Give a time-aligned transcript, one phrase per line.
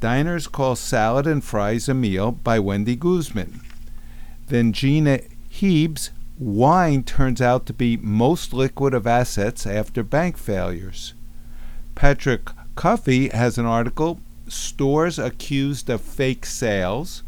[0.00, 3.60] Diners Call Salad and Fries a Meal by Wendy Guzman.
[4.46, 5.20] Then Gina
[5.52, 11.12] Heeb's Wine turns out to be most liquid of assets after bank failures.
[11.94, 17.22] Patrick Coffey has an article Stores Accused of Fake Sales.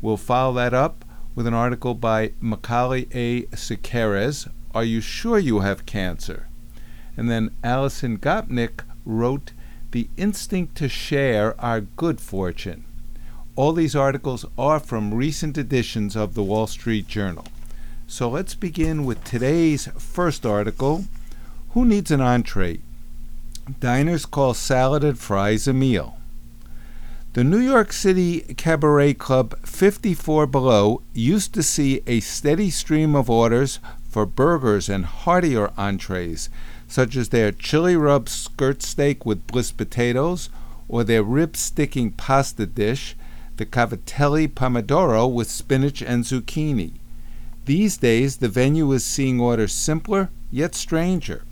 [0.00, 1.04] We'll follow that up
[1.34, 3.42] with an article by Macaulay A.
[3.54, 6.48] Sekeres, Are You Sure You Have Cancer?
[7.18, 9.52] And then Alison Gopnik wrote,
[9.94, 12.84] The Instinct to Share Our Good Fortune.
[13.54, 17.44] All these articles are from recent editions of the Wall Street Journal.
[18.08, 21.04] So let's begin with today's first article
[21.74, 22.80] Who Needs an Entree?
[23.78, 26.18] Diners Call Salad and Fries a Meal.
[27.34, 33.30] The New York City Cabaret Club 54 Below used to see a steady stream of
[33.30, 36.50] orders for burgers and heartier entrees,
[36.94, 40.48] such as their chili rub skirt steak with bliss potatoes
[40.86, 43.16] or their rib sticking pasta dish,
[43.56, 46.92] the cavatelli pomodoro with spinach and zucchini.
[47.64, 51.42] These days, the venue is seeing orders simpler yet stranger.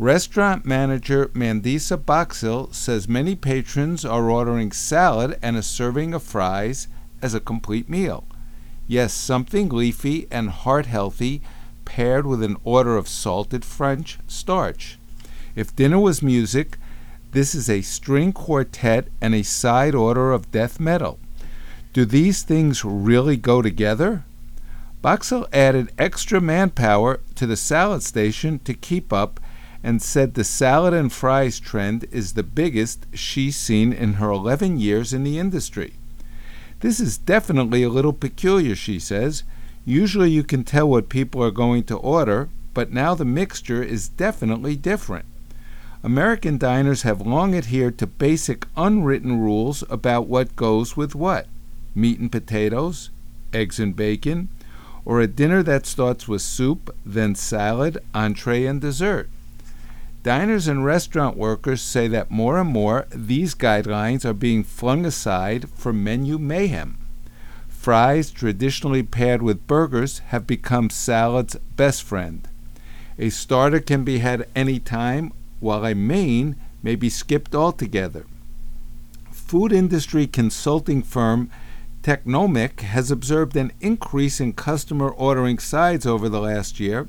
[0.00, 6.88] Restaurant manager Mandisa Boxell says many patrons are ordering salad and a serving of fries
[7.22, 8.24] as a complete meal.
[8.88, 11.40] Yes, something leafy and heart healthy
[11.96, 14.98] paired with an order of salted French starch.
[15.54, 16.76] If dinner was music,
[17.32, 21.18] this is a string quartet and a side order of death metal.
[21.94, 24.24] Do these things really go together?
[25.02, 29.40] Boxell added extra manpower to the salad station to keep up
[29.82, 34.78] and said the salad and fries trend is the biggest she's seen in her 11
[34.78, 35.94] years in the industry.
[36.80, 39.44] This is definitely a little peculiar, she says.
[39.88, 44.08] Usually you can tell what people are going to order, but now the mixture is
[44.08, 45.26] definitely different.
[46.02, 51.46] American diners have long adhered to basic unwritten rules about what goes with what
[51.94, 53.10] meat and potatoes,
[53.54, 54.48] eggs and bacon,
[55.04, 59.30] or a dinner that starts with soup, then salad, entree, and dessert.
[60.24, 65.68] Diners and restaurant workers say that more and more these guidelines are being flung aside
[65.70, 66.98] for menu mayhem.
[67.86, 72.48] Fries, traditionally paired with burgers, have become salad's best friend.
[73.16, 78.26] A starter can be had any time, while a main may be skipped altogether.
[79.30, 81.48] Food industry consulting firm
[82.02, 87.06] Technomic has observed an increase in customer ordering sides over the last year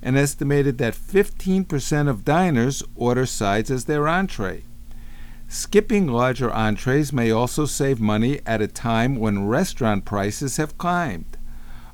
[0.00, 4.62] and estimated that 15% of diners order sides as their entree.
[5.52, 11.36] Skipping larger entrees may also save money at a time when restaurant prices have climbed.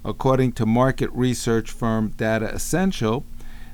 [0.05, 3.25] According to market research firm Datassential,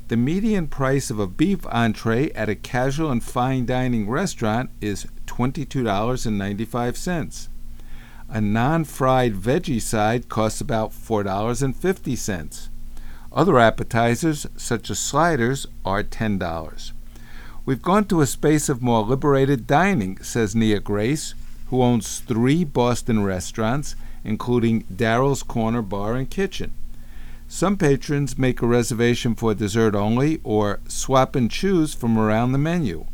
[0.09, 5.07] the median price of a beef entree at a casual and fine dining restaurant is
[5.27, 7.49] $22.95.
[8.31, 12.69] A non fried veggie side costs about $4.50.
[13.31, 16.94] Other appetizers, such as sliders, are $10.
[17.67, 21.33] We've gone to a space of more liberated dining, says Nia Grace,
[21.69, 26.75] who owns three Boston restaurants, including Darryl's Corner Bar and Kitchen.
[27.49, 32.59] Some patrons make a reservation for dessert only or swap and choose from around the
[32.59, 33.07] menu.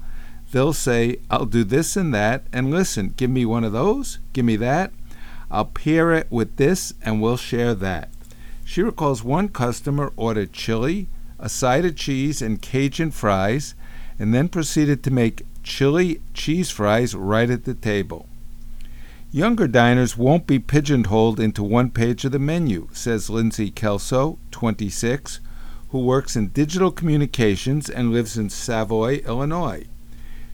[0.50, 4.44] They'll say, I'll do this and that, and listen, give me one of those, give
[4.44, 4.90] me that.
[5.48, 8.08] I'll pair it with this, and we'll share that.
[8.64, 11.06] She recalls one customer ordered chili,
[11.38, 13.76] a side of cheese, and Cajun fries,
[14.20, 18.28] and then proceeded to make chili cheese fries right at the table.
[19.32, 25.40] Younger diners won't be pigeonholed into one page of the menu, says Lindsay Kelso, 26,
[25.88, 29.86] who works in digital communications and lives in Savoy, Illinois.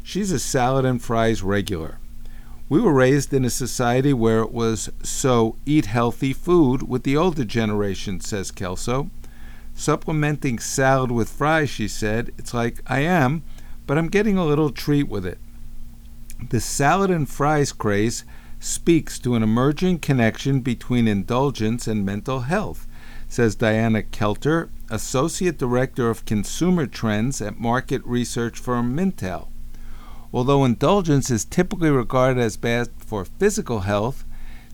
[0.03, 1.99] She's a salad and fries regular.
[2.69, 7.17] We were raised in a society where it was so eat healthy food with the
[7.17, 9.11] older generation, says Kelso.
[9.75, 13.43] Supplementing salad with fries, she said, it's like I am,
[13.87, 15.39] but I'm getting a little treat with it.
[16.51, 18.25] The salad and fries craze
[18.61, 22.87] speaks to an emerging connection between indulgence and mental health,
[23.29, 29.49] says Diana Kelter, Associate Director of Consumer Trends at market research firm Mintel.
[30.33, 34.25] Although indulgence is typically regarded as bad for physical health,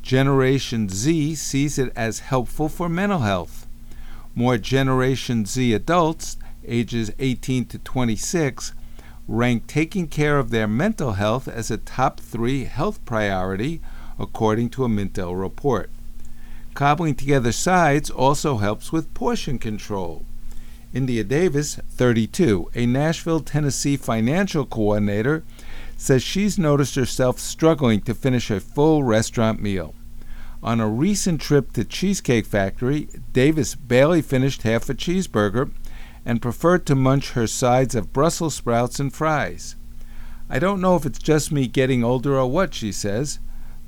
[0.02, 3.66] Generation Z sees it as helpful for mental health.
[4.34, 6.36] More Generation Z adults,
[6.66, 8.72] ages 18 to 26,
[9.28, 13.80] rank taking care of their mental health as a top three health priority,
[14.18, 15.90] according to a Mintel report.
[16.74, 20.24] Cobbling together sides also helps with portion control.
[20.94, 25.42] India Davis, 32, a Nashville, Tennessee financial coordinator,
[25.96, 29.94] says she's noticed herself struggling to finish a full restaurant meal.
[30.62, 35.70] On a recent trip to Cheesecake Factory, Davis barely finished half a cheeseburger
[36.24, 39.76] and preferred to munch her sides of Brussels sprouts and fries.
[40.48, 43.38] I don't know if it's just me getting older or what, she says,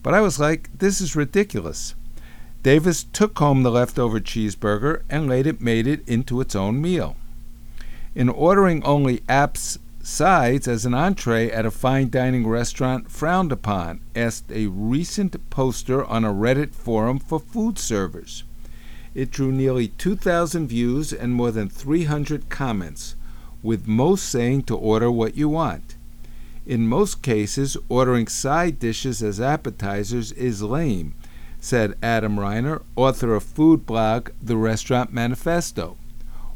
[0.03, 1.95] but I was like, this is ridiculous.
[2.63, 7.17] Davis took home the leftover cheeseburger and later made it into its own meal.
[8.15, 14.01] In ordering only apps sides as an entree at a fine dining restaurant frowned upon,
[14.15, 18.45] asked a recent poster on a Reddit forum for food servers.
[19.15, 23.15] It drew nearly 2,000 views and more than 300 comments,
[23.63, 25.97] with most saying to order what you want.
[26.67, 31.15] In most cases, ordering side dishes as appetizers is lame
[31.65, 35.97] said Adam Reiner, author of food blog The Restaurant Manifesto.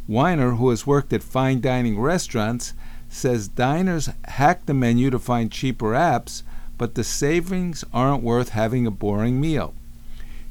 [0.07, 2.75] Reiner, who has worked at fine dining restaurants,
[3.09, 6.43] says diners hack the menu to find cheaper apps,
[6.77, 9.75] but the savings aren't worth having a boring meal.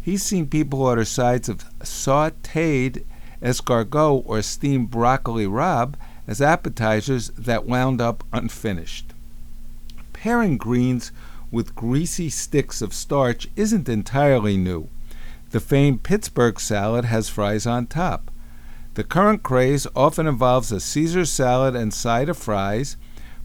[0.07, 3.03] He's seen people order sides of sauteed
[3.41, 5.95] escargot or steamed broccoli rabe
[6.25, 9.11] as appetizers that wound up unfinished.
[10.13, 11.11] Pairing greens
[11.51, 14.87] with greasy sticks of starch isn't entirely new.
[15.49, 18.31] The famed Pittsburgh salad has fries on top.
[18.93, 22.95] The current craze often involves a Caesar salad and side of fries,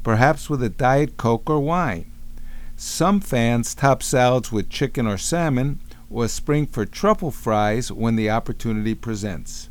[0.04, 2.08] perhaps with a Diet Coke or wine.
[2.76, 5.80] Some fans top salads with chicken or salmon,
[6.12, 9.68] or spring for truffle fries when the opportunity presents.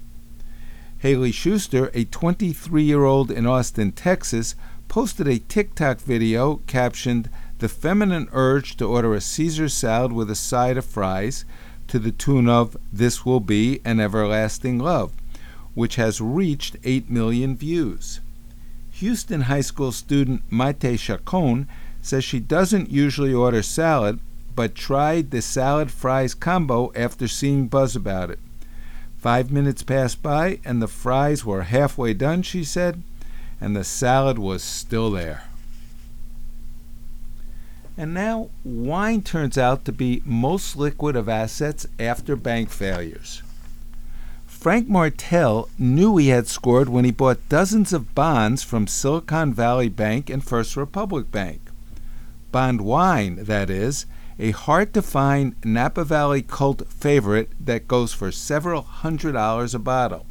[0.99, 4.55] Haley Schuster, a 23 year old in Austin, Texas,
[4.87, 7.29] posted a TikTok video captioned
[7.59, 11.45] the feminine urge to order a Caesar salad with a side of fries
[11.87, 15.11] to the tune of This Will Be an Everlasting Love,
[15.73, 18.19] which has reached 8 million views.
[18.91, 21.67] Houston High School student Maite Chacon
[22.01, 24.19] says she doesn't usually order salad,
[24.61, 28.37] but tried the salad fries combo after seeing buzz about it.
[29.17, 33.01] Five minutes passed by and the fries were halfway done, she said,
[33.59, 35.45] and the salad was still there.
[37.97, 43.41] And now wine turns out to be most liquid of assets after bank failures.
[44.45, 49.89] Frank Martell knew he had scored when he bought dozens of bonds from Silicon Valley
[49.89, 51.61] Bank and First Republic Bank.
[52.51, 54.05] Bond wine, that is,
[54.39, 59.79] a hard to find Napa Valley cult favorite that goes for several hundred dollars a
[59.79, 60.25] bottle.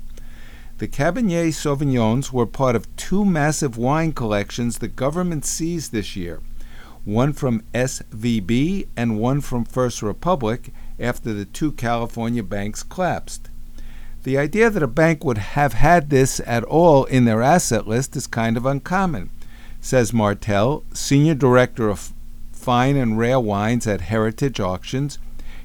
[0.79, 6.41] The Cabernet Sauvignons were part of two massive wine collections the government seized this year
[7.05, 13.49] one from SVB and one from First Republic after the two California banks collapsed.
[14.23, 18.17] The idea that a bank would have had this at all in their asset list
[18.17, 19.31] is kind of uncommon,
[19.81, 22.13] says Martell, Senior Director of
[22.61, 25.19] Fine and Rare Wines at Heritage Auctions,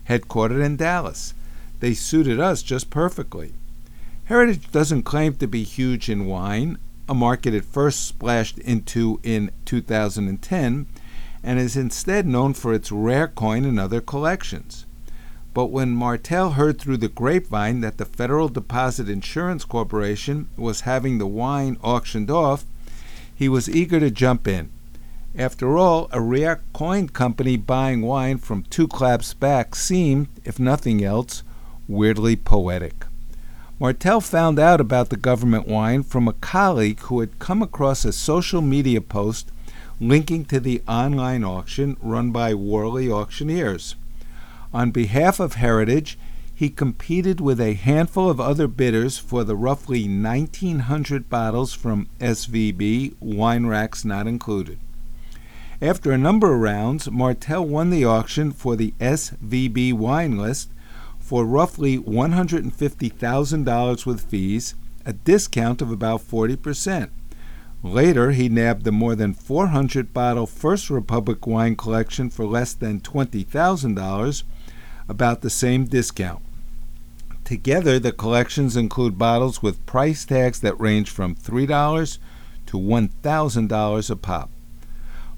[0.08, 1.34] headquartered in Dallas.
[1.82, 3.54] They suited us just perfectly.
[4.26, 6.78] Heritage doesn't claim to be huge in wine,
[7.10, 10.88] a market it first splashed into in 2010
[11.44, 14.86] and is instead known for its rare coin and other collections.
[15.54, 21.18] But when Martell heard through the grapevine that the Federal Deposit Insurance Corporation was having
[21.18, 22.64] the wine auctioned off,
[23.36, 24.70] he was eager to jump in.
[25.38, 31.04] After all, a rare coin company buying wine from two claps back seemed, if nothing
[31.04, 31.44] else,
[31.90, 33.06] weirdly poetic.
[33.78, 38.14] Martell found out about the government wine from a colleague who had come across a
[38.14, 39.52] social media post
[40.00, 43.96] linking to the online auction run by Worley Auctioneers.
[44.74, 46.18] On behalf of Heritage,
[46.54, 53.16] he competed with a handful of other bidders for the roughly 1,900 bottles from SVB,
[53.20, 54.80] wine racks not included.
[55.82, 60.70] After a number of rounds, Martell won the auction for the SVB wine list
[61.20, 67.12] for roughly $150,000 with fees, a discount of about 40 percent.
[67.84, 73.02] Later, he nabbed the more than 400 bottle First Republic wine collection for less than
[73.02, 74.44] $20,000,
[75.10, 76.42] about the same discount.
[77.44, 82.18] Together, the collections include bottles with price tags that range from $3
[82.66, 84.50] to $1,000 a pop.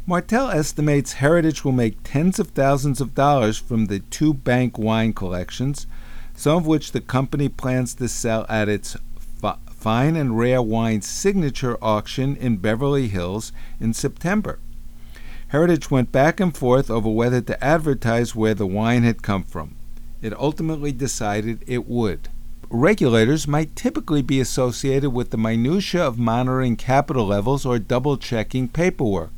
[0.10, 5.12] Martell estimates Heritage will make tens of thousands of dollars from the two bank wine
[5.12, 5.86] collections,
[6.34, 11.02] some of which the company plans to sell at its fi- fine and rare wine
[11.02, 14.60] signature auction in Beverly Hills in September.
[15.50, 19.76] Heritage went back and forth over whether to advertise where the wine had come from.
[20.22, 22.30] It ultimately decided it would.
[22.70, 28.70] Regulators might typically be associated with the minutiae of monitoring capital levels or double checking
[28.70, 29.32] paperwork.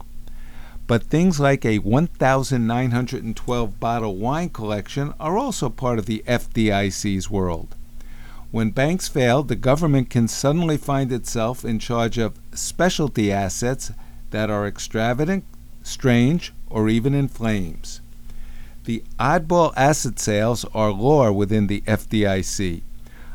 [0.90, 7.76] But things like a 1,912 bottle wine collection are also part of the FDIC's world.
[8.50, 13.92] When banks fail, the government can suddenly find itself in charge of specialty assets
[14.32, 15.44] that are extravagant,
[15.84, 18.02] strange, or even in flames.
[18.86, 22.82] The oddball asset sales are lore within the FDIC.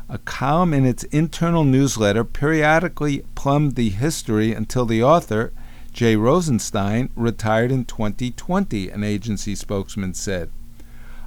[0.09, 5.53] A column in its internal newsletter periodically plumbed the history until the author,
[5.95, 10.51] Jay Rosenstein retired in 2020, an agency spokesman said.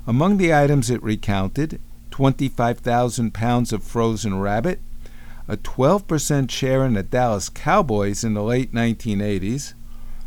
[0.07, 4.81] Among the items it recounted 25,000 pounds of frozen rabbit,
[5.49, 9.73] a 12% share in the Dallas Cowboys in the late 1980s,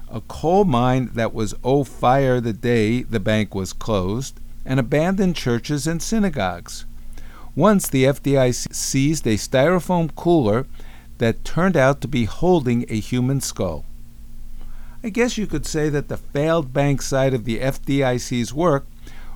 [0.09, 5.35] a coal mine that was oh fire the day the bank was closed, and abandoned
[5.35, 6.85] churches and synagogues.
[7.55, 10.65] Once the FDIC seized a styrofoam cooler
[11.19, 13.85] that turned out to be holding a human skull.
[15.03, 18.85] I guess you could say that the failed bank side of the FDIC's work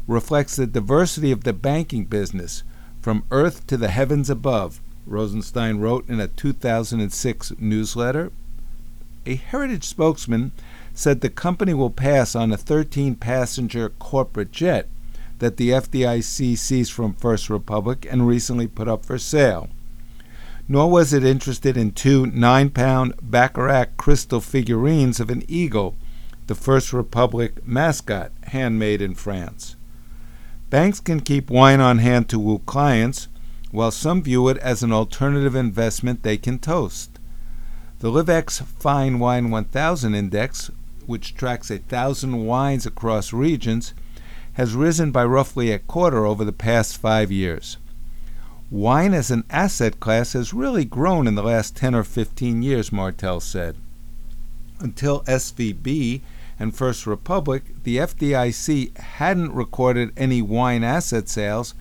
[0.07, 2.63] reflects the diversity of the banking business,
[3.01, 8.31] from earth to the heavens above, Rosenstein wrote in a 2006 newsletter.
[9.25, 10.51] A Heritage spokesman
[10.93, 14.87] said the company will pass on a 13 passenger corporate jet
[15.39, 19.69] that the FDIC seized from First Republic and recently put up for sale
[20.67, 25.95] nor was it interested in two nine pound Baccarat crystal figurines of an eagle,
[26.47, 29.75] the First Republic mascot, handmade in France.
[30.69, 33.27] Banks can keep wine on hand to woo clients,
[33.71, 37.19] while some view it as an alternative investment they can toast.
[37.99, 40.71] The Liv-Ex Fine Wine 1000 Index,
[41.05, 43.93] which tracks a thousand wines across regions,
[44.53, 47.77] has risen by roughly a quarter over the past five years.
[48.71, 52.91] Wine as an asset class has really grown in the last 10 or 15 years,
[52.91, 53.75] Martell said.
[54.79, 56.21] Until SVB
[56.59, 61.75] and First Republic, the FDIC hadn't recorded any wine asset sales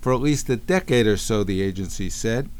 [0.00, 2.50] for at least a decade or so, the agency said.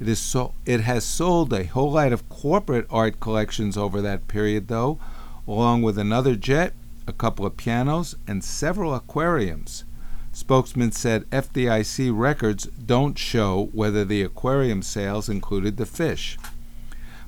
[0.00, 4.28] It, is so, it has sold a whole lot of corporate art collections over that
[4.28, 4.98] period, though,
[5.46, 6.72] along with another jet,
[7.06, 9.84] a couple of pianos, and several aquariums.
[10.32, 16.38] Spokesman said FDIC records don't show whether the aquarium sales included the fish.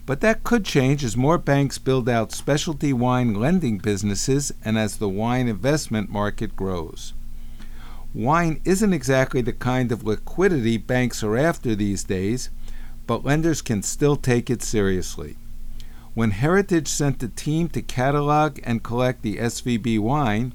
[0.06, 4.96] But that could change as more banks build out specialty wine lending businesses and as
[4.96, 7.12] the wine investment market grows.
[8.14, 12.50] Wine isn't exactly the kind of liquidity banks are after these days,
[13.06, 15.36] but lenders can still take it seriously.
[16.14, 20.52] When Heritage sent a team to catalog and collect the SVB wine,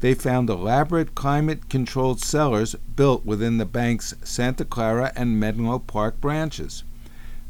[0.00, 6.20] they found elaborate climate controlled cellars built within the bank's Santa Clara and Menlo Park
[6.20, 6.84] branches.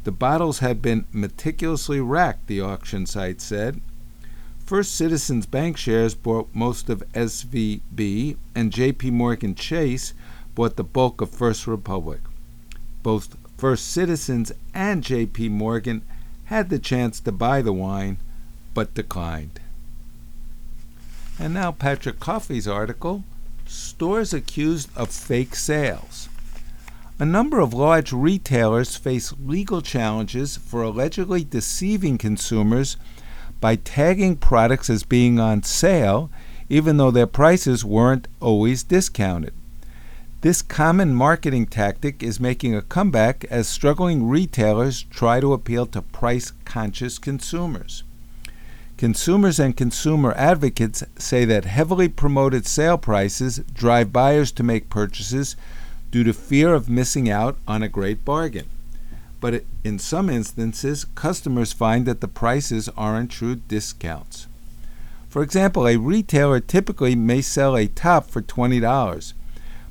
[0.03, 3.79] The bottles had been meticulously racked, the auction site said.
[4.65, 10.13] First Citizens Bank shares bought most of SVB, and JP Morgan Chase
[10.55, 12.21] bought the bulk of First Republic.
[13.03, 16.01] Both First Citizens and JP Morgan
[16.45, 18.17] had the chance to buy the wine,
[18.73, 19.59] but declined.
[21.41, 23.23] And now Patrick Coffey's article
[23.65, 26.29] Stores Accused of Fake Sales.
[27.17, 32.95] A number of large retailers face legal challenges for allegedly deceiving consumers
[33.59, 36.29] by tagging products as being on sale,
[36.69, 39.55] even though their prices weren't always discounted.
[40.41, 46.03] This common marketing tactic is making a comeback as struggling retailers try to appeal to
[46.03, 48.03] price conscious consumers.
[49.01, 55.55] Consumers and consumer advocates say that heavily promoted sale prices drive buyers to make purchases
[56.11, 58.69] due to fear of missing out on a great bargain.
[59.39, 64.45] But in some instances, customers find that the prices aren't true discounts.
[65.29, 69.33] For example, a retailer typically may sell a top for $20,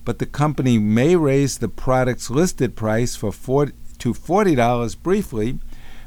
[0.05, 5.59] but the company may raise the product's listed price for 40, to $40 briefly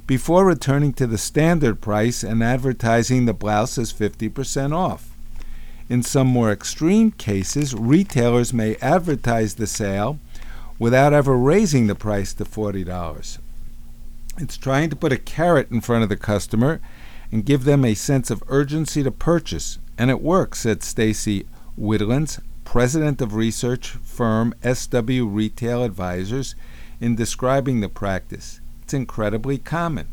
[0.05, 5.15] before returning to the standard price and advertising the blouse as 50% off.
[5.89, 10.19] In some more extreme cases, retailers may advertise the sale
[10.79, 13.38] without ever raising the price to $40.
[14.38, 16.81] It's trying to put a carrot in front of the customer
[17.31, 19.77] and give them a sense of urgency to purchase.
[19.98, 21.45] And it works, said Stacy
[21.79, 26.55] Widlitz, president of research firm SW Retail Advisors,
[27.00, 28.60] in describing the practice.
[28.93, 30.07] Incredibly common.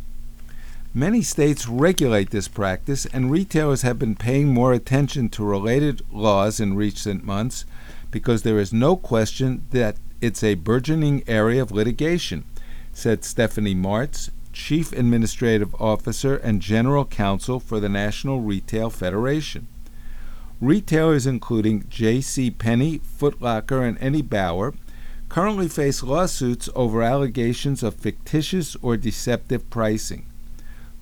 [0.92, 6.58] Many states regulate this practice, and retailers have been paying more attention to related laws
[6.58, 7.64] in recent months
[8.10, 12.44] because there is no question that it's a burgeoning area of litigation,
[12.92, 19.68] said Stephanie Martz, Chief Administrative Officer and General Counsel for the National Retail Federation.
[20.60, 22.50] Retailers including J.C.
[22.50, 24.74] Penney, Foot Locker, and Eddie Bauer
[25.30, 30.26] currently face lawsuits over allegations of fictitious or deceptive pricing.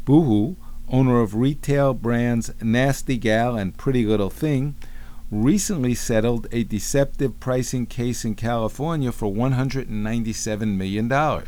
[0.04, 0.54] Boohoo,
[0.90, 4.74] owner of retail brands Nasty Gal and Pretty Little Thing,
[5.30, 11.42] recently settled a deceptive pricing case in California for $197 million.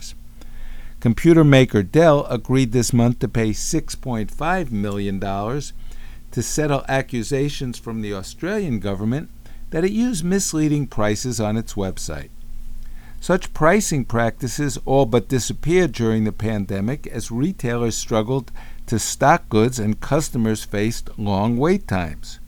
[1.00, 8.14] Computer maker Dell agreed this month to pay $6.5 million to settle accusations from the
[8.14, 9.28] Australian government
[9.68, 12.30] that it used misleading prices on its website.
[13.22, 18.50] Such pricing practices all but disappeared during the pandemic as retailers struggled
[18.86, 22.40] to stock goods and customers faced long wait times.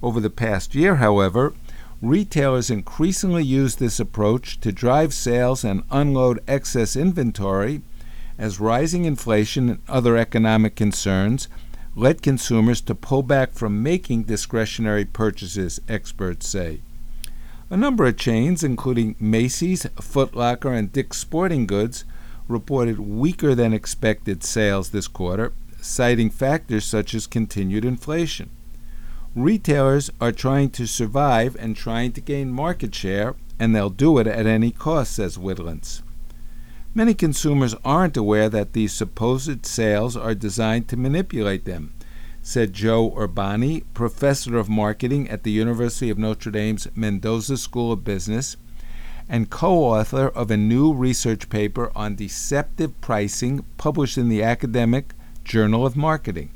[0.00, 1.54] Over the past year, however,
[2.00, 7.82] retailers increasingly use this approach to drive sales and unload excess inventory
[8.38, 11.48] as rising inflation and other economic concerns
[11.96, 16.80] led consumers to pull back from making discretionary purchases, experts say.
[17.68, 22.04] A number of chains, including Macy's, Foot Locker, and Dick's Sporting Goods,
[22.46, 28.50] reported weaker than expected sales this quarter, citing factors such as continued inflation.
[29.34, 34.28] Retailers are trying to survive and trying to gain market share, and they'll do it
[34.28, 36.02] at any cost, says Widlitz.
[36.94, 41.92] Many consumers aren't aware that these supposed sales are designed to manipulate them,
[42.46, 48.04] said Joe Urbany, professor of marketing at the University of Notre Dame's Mendoza School of
[48.04, 48.56] Business
[49.28, 55.12] and co author of a new research paper on deceptive pricing published in the Academic
[55.42, 56.50] Journal of Marketing.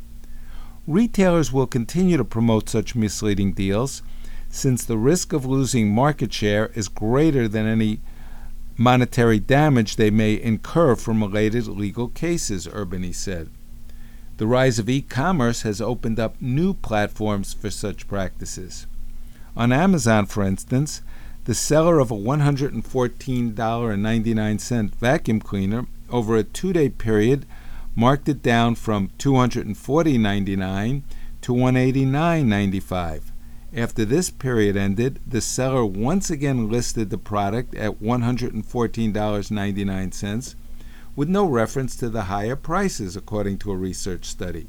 [0.87, 4.05] Retailers will continue to promote such misleading deals
[4.48, 7.98] since the risk of losing market share is greater than any
[8.76, 13.50] monetary damage they may incur from related legal cases, Urbany said.
[14.40, 18.87] The rise of e commerce has opened up new platforms for such practices.
[19.55, 21.03] On Amazon, for instance,
[21.44, 27.44] the seller of a $114.99 vacuum cleaner over a two day period
[27.94, 31.03] marked it down from $240.99
[31.42, 33.20] to $189.95.
[33.76, 40.55] After this period ended, the seller once again listed the product at $114.99
[41.16, 44.66] with no reference to the higher prices, according to a research study.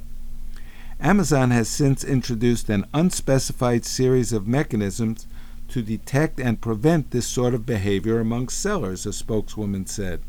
[0.99, 5.25] Amazon has since introduced an unspecified series of mechanisms
[5.69, 10.21] to detect and prevent this sort of behavior among sellers, a spokeswoman said.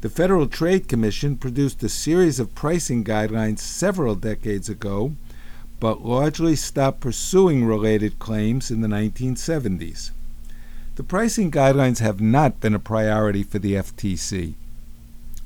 [0.00, 5.12] The Federal Trade Commission produced a series of pricing guidelines several decades ago,
[5.78, 10.10] but largely stopped pursuing related claims in the 1970s.
[10.96, 14.54] The pricing guidelines have not been a priority for the FTC.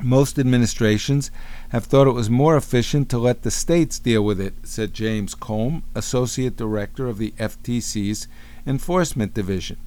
[0.03, 1.31] Most administrations
[1.71, 5.35] have thought it was more efficient to let the states deal with it, said James
[5.35, 8.29] Kohm, Associate Director of the FTC's
[8.67, 9.79] Enforcement Division.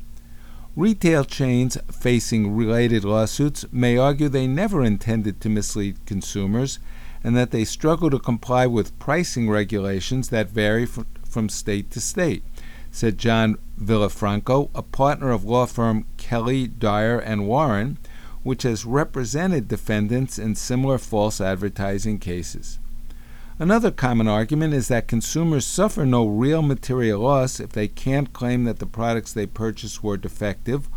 [0.76, 6.78] Retail chains facing related lawsuits may argue they never intended to mislead consumers
[7.24, 12.00] and that they struggle to comply with pricing regulations that vary from, from state to
[12.00, 12.44] state,
[12.92, 17.98] said John Villafranco, a partner of law firm Kelley, Drye, and Warren,
[18.48, 22.80] which has represented defendants in similar false advertising cases.
[23.60, 28.64] Another common argument is that consumers suffer no real material loss if they can't claim
[28.64, 30.88] that the products they purchased were defective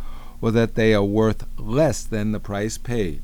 [0.41, 3.21] or that they are worth less than the price paid.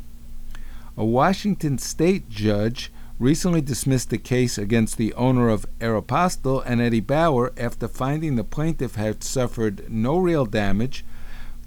[0.97, 6.99] A Washington state judge recently dismissed a case against the owner of Aeropostale and Eddie
[6.99, 11.05] Bauer after finding the plaintiff had suffered no real damage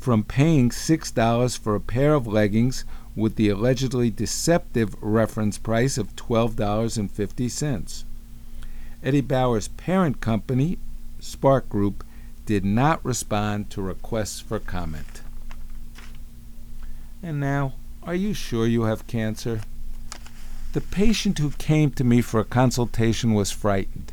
[0.10, 2.84] from paying $6 for a pair of leggings
[3.15, 8.04] with the allegedly deceptive reference price of $12.50.
[9.04, 10.80] Eddie Bauer's parent company,
[11.22, 12.04] SPARC Group,
[12.48, 15.22] did not respond to requests for comment.
[17.22, 19.62] And now, are you sure you have cancer?
[20.74, 24.12] The patient who came to me for a consultation was frightened.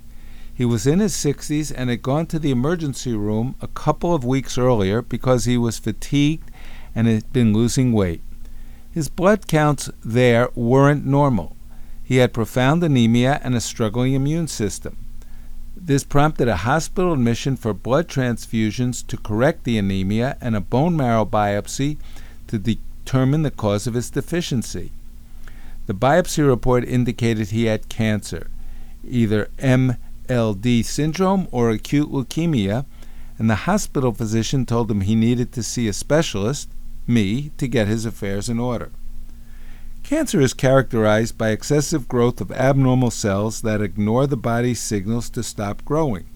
[0.57, 4.25] He was in his 60s and had gone to the emergency room a couple of
[4.25, 6.51] weeks earlier because he was fatigued
[6.95, 8.23] and had been losing weight.
[8.91, 11.55] His blood counts there weren't normal.
[12.03, 14.97] He had profound anemia and a struggling immune system.
[15.77, 20.97] This prompted a hospital admission for blood transfusions to correct the anemia and a bone
[20.97, 21.99] marrow biopsy
[22.47, 24.91] to determine the cause of his deficiency.
[25.85, 28.49] The biopsy report indicated he had cancer,
[29.07, 29.51] either
[30.29, 32.85] MLD syndrome or acute leukemia,
[33.39, 36.71] and the hospital physician told him he needed to see a specialist,
[37.07, 38.91] me, to get his affairs in order.
[40.03, 45.43] Cancer is characterized by excessive growth of abnormal cells that ignore the body's signals to
[45.43, 46.27] stop growing.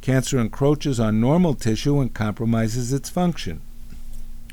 [0.00, 3.60] Cancer encroaches on normal tissue and compromises its function.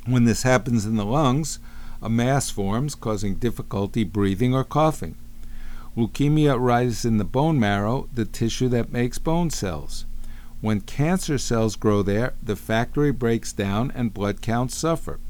[0.06, 1.58] When this happens in the lungs,
[2.00, 5.16] a mass forms, causing difficulty breathing or coughing.
[5.96, 10.06] Leukemia arises in the bone marrow, the tissue that makes bone cells.
[10.60, 15.20] When cancer cells grow there, the factory breaks down and blood counts suffer.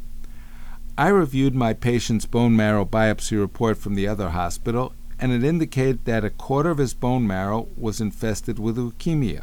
[0.96, 6.04] I reviewed my patient's bone marrow biopsy report from the other hospital, and it indicated
[6.04, 9.42] that a quarter of his bone marrow was infested with leukemia.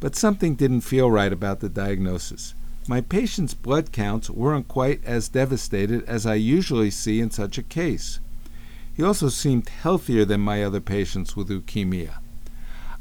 [0.00, 2.54] But something didn't feel right about the diagnosis.
[2.88, 7.62] My patient's blood counts weren't quite as devastated as I usually see in such a
[7.62, 8.18] case.
[8.96, 12.14] He also seemed healthier than my other patients with leukemia.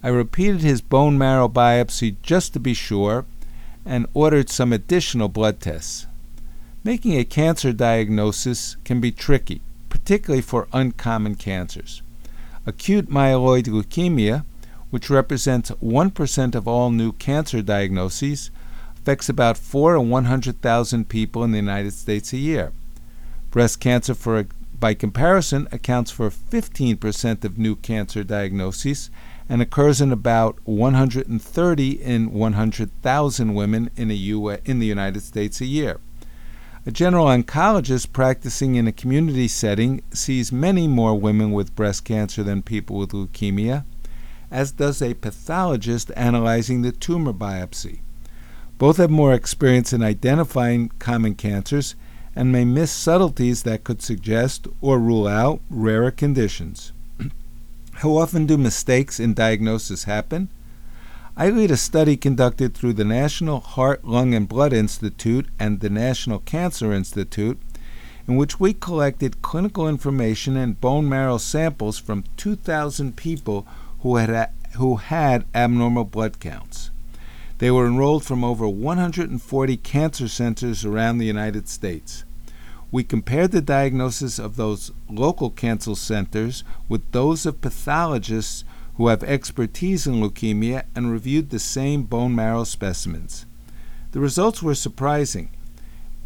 [0.04, 3.24] I repeated his bone marrow biopsy just to be sure
[3.86, 6.06] and ordered some additional blood tests.
[6.84, 12.02] Making a cancer diagnosis can be tricky, particularly for uncommon cancers.
[12.66, 14.44] Acute myeloid leukemia,
[14.90, 18.52] which represents 1% of all new cancer diagnoses,
[18.98, 22.74] affects about 4 in 100,000 people in the United States a year.
[23.50, 24.46] Breast cancer, for,
[24.80, 29.10] by comparison, accounts for 15% of new cancer diagnoses
[29.48, 36.00] and occurs in about 130 in 100,000 women in, in the United States a year.
[36.88, 42.44] A general oncologist practicing in a community setting sees many more women with breast cancer
[42.44, 43.86] than people with leukemia,
[44.52, 48.00] as does a pathologist analyzing the tumor biopsy.
[48.78, 51.96] Both have more experience in identifying common cancers
[52.36, 56.92] and may miss subtleties that could suggest or rule out rarer conditions.
[57.94, 60.50] How often do mistakes in diagnosis happen?
[61.38, 65.90] I lead a study conducted through the National Heart, Lung, and Blood Institute and the
[65.90, 67.60] National Cancer Institute,
[68.28, 73.68] in which we collected clinical information and bone marrow samples from 2,000 people
[74.00, 76.90] who had, who had abnormal blood counts.
[77.58, 82.26] They were enrolled from over 140 cancer centers around the United States.
[82.92, 88.64] We compared the diagnosis of those local cancer centers with those of pathologists
[88.98, 93.46] who have expertise in leukemia and reviewed the same bone marrow specimens.
[94.12, 95.50] The results were surprising.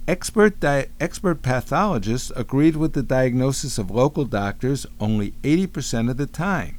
[0.07, 6.25] Expert, di- expert pathologists agreed with the diagnosis of local doctors only 80% of the
[6.25, 6.78] time.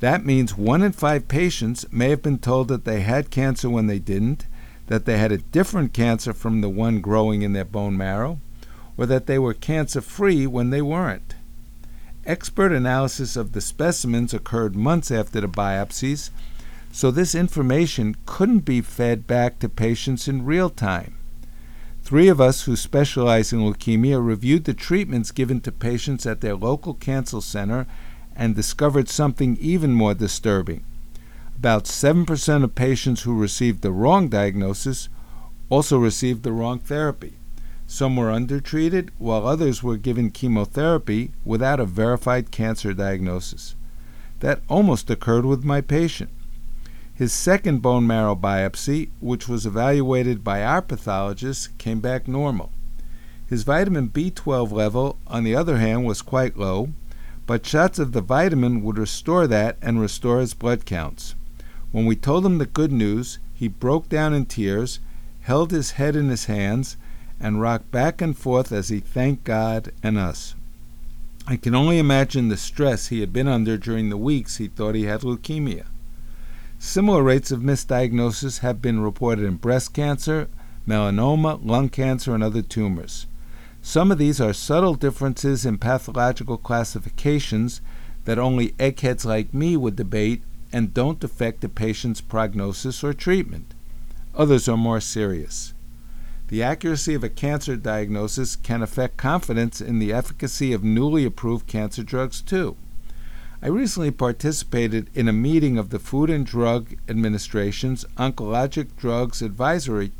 [0.00, 3.86] That means one in five patients may have been told that they had cancer when
[3.86, 4.46] they didn't,
[4.86, 8.40] that they had a different cancer from the one growing in their bone marrow,
[8.96, 11.34] or that they were cancer free when they weren't.
[12.26, 16.30] Expert analysis of the specimens occurred months after the biopsies,
[16.92, 21.14] so this information couldn't be fed back to patients in real time.
[22.02, 26.56] Three of us who specialize in leukemia reviewed the treatments given to patients at their
[26.56, 27.86] local cancer center
[28.36, 30.84] and discovered something even more disturbing.
[31.56, 35.08] About 7% of patients who received the wrong diagnosis
[35.68, 37.34] also received the wrong therapy.
[37.86, 43.74] Some were undertreated, while others were given chemotherapy without a verified cancer diagnosis.
[44.40, 46.30] That almost occurred with my patient.
[47.12, 52.70] His second bone marrow biopsy, which was evaluated by our pathologist, came back normal.
[53.46, 56.90] His vitamin B12 level, on the other hand, was quite low,
[57.50, 61.34] but shots of the vitamin would restore that and restore his blood counts.
[61.90, 65.00] When we told him the good news, he broke down in tears,
[65.40, 66.96] held his head in his hands,
[67.40, 70.54] and rocked back and forth as he thanked God and us.
[71.44, 74.94] I can only imagine the stress he had been under during the weeks he thought
[74.94, 75.86] he had leukemia.
[76.78, 80.46] Similar rates of misdiagnosis have been reported in breast cancer,
[80.86, 83.26] melanoma, lung cancer, and other tumors.
[83.82, 87.80] Some of these are subtle differences in pathological classifications
[88.24, 93.74] that only eggheads like me would debate and don't affect the patient's prognosis or treatment.
[94.34, 95.74] Others are more serious.
[96.48, 101.66] The accuracy of a cancer diagnosis can affect confidence in the efficacy of newly approved
[101.66, 102.76] cancer drugs, too.
[103.62, 110.12] I recently participated in a meeting of the Food and Drug Administration's Oncologic Drugs Advisory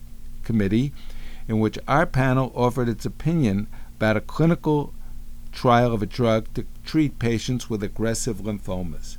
[0.44, 0.92] Committee,
[1.51, 4.95] in which our panel offered its opinion about a clinical
[5.51, 9.17] trial of a drug to treat patients with aggressive lymphomas.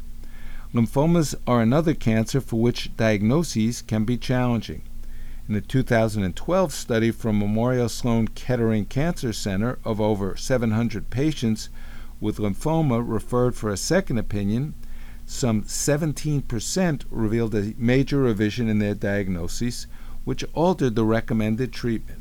[0.73, 4.81] Lymphomas are another cancer for which diagnoses can be challenging.
[5.49, 11.67] In a 2012 study from Memorial Sloan Kettering Cancer Center of over 700 patients
[12.21, 14.73] with lymphoma referred for a second opinion,
[15.25, 19.85] some 17% revealed a major revision in their diagnosis,
[20.23, 22.20] which altered the recommended treatment.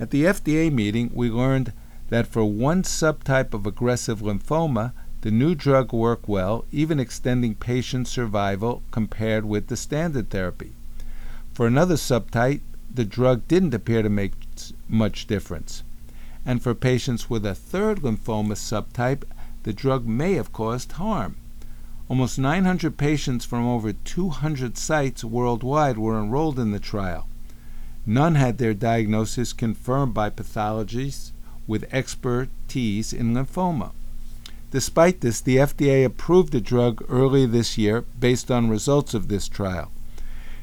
[0.00, 1.74] At the FDA meeting, we learned
[2.08, 8.08] that for one subtype of aggressive lymphoma, the new drug worked well, even extending patient
[8.08, 10.72] survival compared with the standard therapy.
[11.52, 14.32] For another subtype, the drug didn't appear to make
[14.88, 15.82] much difference.
[16.46, 19.24] And for patients with a third lymphoma subtype,
[19.64, 21.36] the drug may have caused harm.
[22.08, 27.26] Almost 900 patients from over 200 sites worldwide were enrolled in the trial.
[28.06, 31.32] None had their diagnosis confirmed by pathologists
[31.66, 33.92] with expertise in lymphoma.
[34.70, 39.48] Despite this, the FDA approved the drug early this year based on results of this
[39.48, 39.90] trial.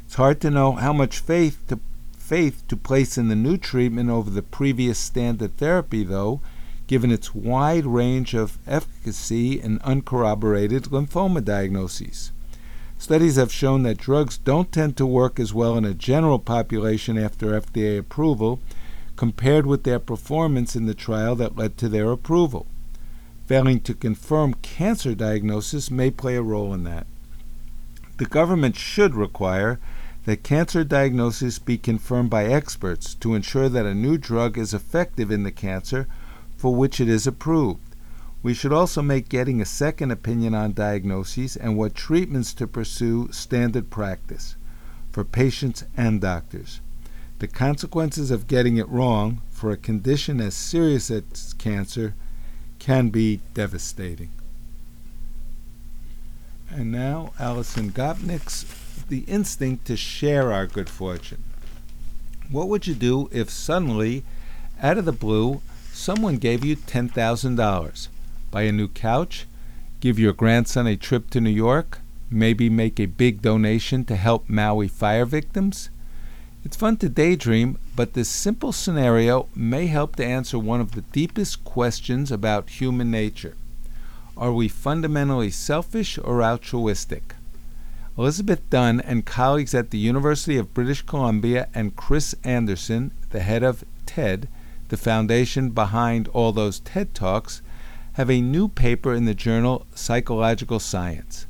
[0.06, 1.80] It's hard to know how much faith to,
[2.18, 6.40] faith to place in the new treatment over the previous standard therapy, though,
[6.88, 12.32] given its wide range of efficacy in uncorroborated lymphoma diagnoses.
[13.08, 17.18] Studies have shown that drugs don't tend to work as well in a general population
[17.18, 18.60] after FDA approval
[19.16, 22.66] compared with their performance in the trial that led to their approval.
[23.46, 27.08] Failing to confirm cancer diagnosis may play a role in that.
[28.18, 29.80] The government should require
[30.26, 35.32] that cancer diagnosis be confirmed by experts to ensure that a new drug is effective
[35.32, 36.10] in the cancer
[36.58, 37.87] for which it is approved.
[38.44, 43.30] We should also make getting a second opinion on diagnoses and what treatments to pursue
[43.32, 44.56] standard practice
[45.12, 46.80] for patients and doctors.
[47.40, 52.14] The consequences of getting it wrong for a condition as serious as cancer
[52.80, 54.30] can be devastating.
[56.70, 58.66] And now, Alison Gopnik's
[59.08, 61.44] The Instinct to Share Our Good Fortune.
[62.50, 64.24] What would you do if suddenly,
[64.82, 68.08] out of the blue, someone gave you $10,000?
[68.58, 69.46] Buy a new couch?
[70.00, 72.00] Give your grandson a trip to New York?
[72.32, 75.92] Maybe make a big donation to help Maui fire victims?
[76.66, 81.04] It's fun to daydream, but this simple scenario may help to answer one of the
[81.04, 83.56] deepest questions about human nature.
[84.36, 87.36] Are we fundamentally selfish or altruistic?
[88.18, 93.62] Elizabeth Dunn and colleagues at the University of British Columbia and Chris Anderson, the head
[93.62, 94.48] of TED,
[94.90, 97.62] the foundation behind all those TED Talks,
[98.18, 101.46] have a new paper in the journal Psychological Science.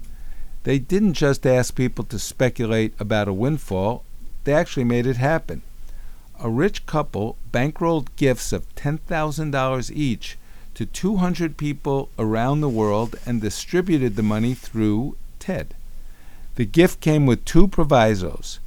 [0.64, 4.04] They didn't just ask people to speculate about a windfall,
[4.44, 5.62] they actually made it happen.
[6.44, 10.38] A rich couple bankrolled gifts of $10,000 each
[10.74, 15.74] to 200 people around the world and distributed the money through TED.
[16.56, 18.60] The gift came with two provisos.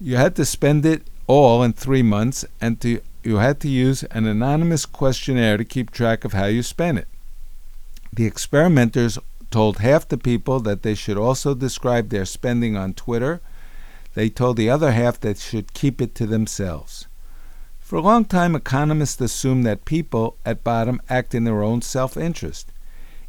[0.00, 4.02] You had to spend it all in three months, and to, you had to use
[4.04, 7.08] an anonymous questionnaire to keep track of how you spent it.
[8.12, 9.18] The experimenters
[9.50, 13.40] told half the people that they should also describe their spending on Twitter
[14.14, 17.06] they told the other half that they should keep it to themselves.
[17.80, 22.16] For a long time, economists assumed that people, at bottom, act in their own self
[22.16, 22.72] interest.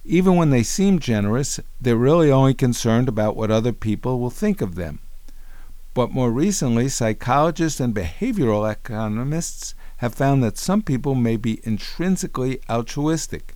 [0.06, 4.62] Even when they seem generous, they're really only concerned about what other people will think
[4.62, 5.00] of them.
[5.96, 12.60] But more recently, psychologists and behavioral economists have found that some people may be intrinsically
[12.70, 13.56] altruistic.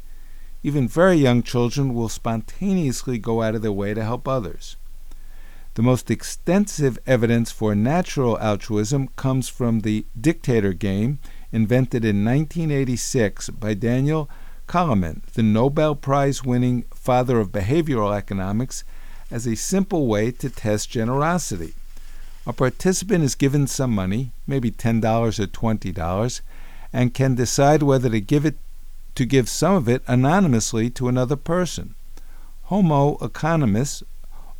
[0.63, 4.77] Even very young children will spontaneously go out of their way to help others.
[5.75, 11.19] The most extensive evidence for natural altruism comes from the dictator game
[11.51, 14.29] invented in 1986 by Daniel
[14.67, 18.83] Kahneman, the Nobel Prize winning father of behavioral economics,
[19.31, 21.73] as a simple way to test generosity.
[22.49, 25.03] A participant is given some money, maybe $10
[25.39, 26.41] or $20,
[26.91, 28.57] and can decide whether to give it
[29.13, 31.93] to give some of it anonymously to another person.
[32.63, 34.01] Homo economicus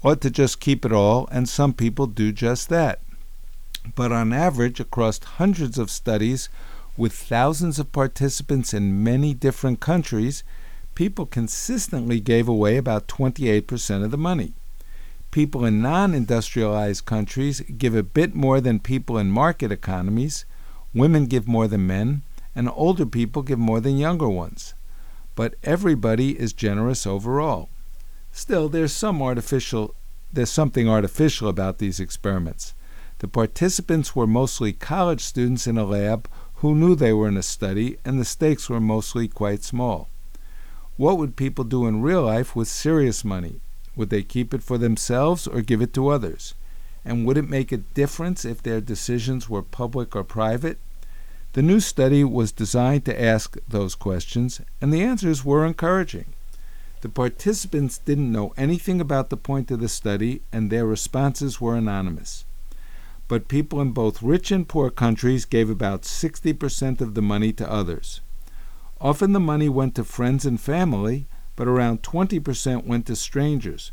[0.04, 3.00] ought to just keep it all, and some people do just that.
[3.96, 6.48] But on average, across hundreds of studies
[6.96, 10.44] with thousands of participants in many different countries,
[10.94, 14.54] people consistently gave away about 28% of the money.
[15.32, 20.46] People in non industrialized countries give a bit more than people in market economies,
[20.94, 22.24] women give more than men,
[22.56, 24.74] and older people give more than younger ones.
[25.36, 27.70] But everybody is generous overall.
[28.32, 29.96] Still, there's some artificial
[30.32, 32.74] there's something artificial about these experiments.
[33.20, 37.44] The participants were mostly college students in a lab who knew they were in a
[37.44, 40.08] study, and the stakes were mostly quite small.
[40.98, 43.62] What would people do in real life with serious money?
[44.00, 46.54] Would they keep it for themselves or give it to others?
[47.04, 50.78] And would it make a difference if their decisions were public or private?
[51.52, 56.28] The new study was designed to ask those questions, and the answers were encouraging.
[57.02, 61.76] The participants didn't know anything about the point of the study, and their responses were
[61.76, 62.46] anonymous.
[63.28, 67.70] But people in both rich and poor countries gave about 60% of the money to
[67.70, 68.22] others.
[69.02, 71.28] Often the money went to friends and family,
[71.60, 73.92] but around 20% went to strangers,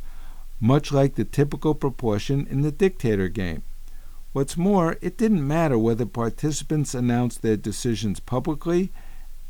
[0.60, 3.64] much like the typical proportion in the dictator game.
[4.32, 8.92] What's more, it didn't matter whether participants announced their decisions publicly,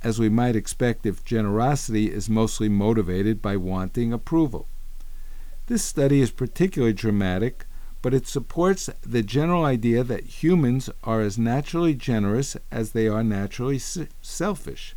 [0.03, 4.67] as we might expect if generosity is mostly motivated by wanting approval.
[5.67, 7.67] This study is particularly dramatic,
[8.01, 13.23] but it supports the general idea that humans are as naturally generous as they are
[13.23, 14.97] naturally selfish.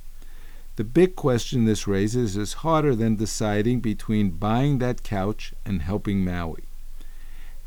[0.80, 6.24] The big question this raises is harder than deciding between buying that couch and helping
[6.24, 6.63] Maui.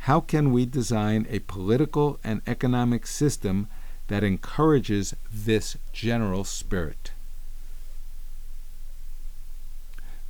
[0.09, 3.69] How can we design a political and economic system
[4.09, 7.11] that encourages this general spirit?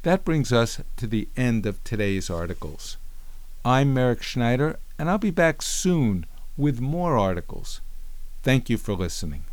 [0.03, 2.97] That brings us to the end of today's articles.
[3.65, 7.81] I'm Merrick Schneider, and I'll be back soon with more articles.
[8.43, 9.45] Thank you for listening.